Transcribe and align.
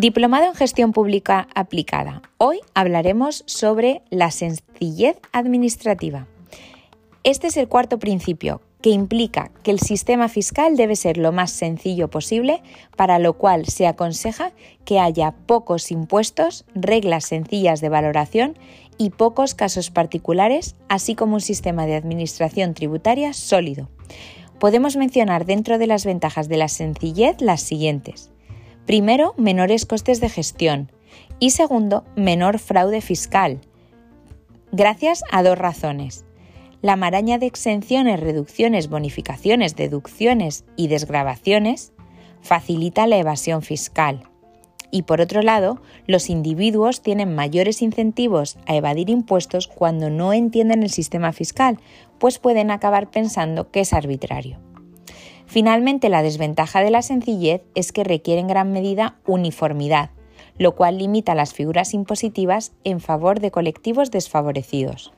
Diplomado 0.00 0.46
en 0.46 0.54
Gestión 0.54 0.92
Pública 0.92 1.46
Aplicada. 1.54 2.22
Hoy 2.38 2.60
hablaremos 2.72 3.42
sobre 3.44 4.00
la 4.08 4.30
sencillez 4.30 5.18
administrativa. 5.30 6.26
Este 7.22 7.48
es 7.48 7.58
el 7.58 7.68
cuarto 7.68 7.98
principio, 7.98 8.62
que 8.80 8.88
implica 8.88 9.50
que 9.62 9.70
el 9.70 9.78
sistema 9.78 10.30
fiscal 10.30 10.78
debe 10.78 10.96
ser 10.96 11.18
lo 11.18 11.32
más 11.32 11.50
sencillo 11.50 12.08
posible, 12.08 12.62
para 12.96 13.18
lo 13.18 13.34
cual 13.34 13.66
se 13.66 13.86
aconseja 13.86 14.52
que 14.86 14.98
haya 14.98 15.32
pocos 15.32 15.90
impuestos, 15.90 16.64
reglas 16.74 17.26
sencillas 17.26 17.82
de 17.82 17.90
valoración 17.90 18.56
y 18.96 19.10
pocos 19.10 19.54
casos 19.54 19.90
particulares, 19.90 20.76
así 20.88 21.14
como 21.14 21.34
un 21.34 21.42
sistema 21.42 21.84
de 21.84 21.96
administración 21.96 22.72
tributaria 22.72 23.34
sólido. 23.34 23.90
Podemos 24.58 24.96
mencionar 24.96 25.44
dentro 25.44 25.76
de 25.76 25.86
las 25.86 26.06
ventajas 26.06 26.48
de 26.48 26.56
la 26.56 26.68
sencillez 26.68 27.42
las 27.42 27.60
siguientes. 27.60 28.30
Primero, 28.90 29.34
menores 29.36 29.86
costes 29.86 30.20
de 30.20 30.28
gestión 30.28 30.90
y 31.38 31.50
segundo, 31.50 32.02
menor 32.16 32.58
fraude 32.58 33.00
fiscal. 33.00 33.60
Gracias 34.72 35.22
a 35.30 35.44
dos 35.44 35.56
razones. 35.56 36.24
La 36.82 36.96
maraña 36.96 37.38
de 37.38 37.46
exenciones, 37.46 38.18
reducciones, 38.18 38.88
bonificaciones, 38.88 39.76
deducciones 39.76 40.64
y 40.74 40.88
desgravaciones 40.88 41.92
facilita 42.40 43.06
la 43.06 43.18
evasión 43.18 43.62
fiscal. 43.62 44.24
Y 44.90 45.02
por 45.02 45.20
otro 45.20 45.40
lado, 45.42 45.80
los 46.08 46.28
individuos 46.28 47.00
tienen 47.00 47.32
mayores 47.32 47.82
incentivos 47.82 48.58
a 48.66 48.74
evadir 48.74 49.08
impuestos 49.08 49.68
cuando 49.68 50.10
no 50.10 50.32
entienden 50.32 50.82
el 50.82 50.90
sistema 50.90 51.32
fiscal, 51.32 51.78
pues 52.18 52.40
pueden 52.40 52.72
acabar 52.72 53.08
pensando 53.08 53.70
que 53.70 53.82
es 53.82 53.92
arbitrario. 53.92 54.58
Finalmente, 55.50 56.10
la 56.10 56.22
desventaja 56.22 56.80
de 56.80 56.92
la 56.92 57.02
sencillez 57.02 57.62
es 57.74 57.90
que 57.90 58.04
requiere 58.04 58.40
en 58.40 58.46
gran 58.46 58.70
medida 58.70 59.16
uniformidad, 59.26 60.10
lo 60.58 60.76
cual 60.76 60.98
limita 60.98 61.34
las 61.34 61.54
figuras 61.54 61.92
impositivas 61.92 62.70
en 62.84 63.00
favor 63.00 63.40
de 63.40 63.50
colectivos 63.50 64.12
desfavorecidos. 64.12 65.12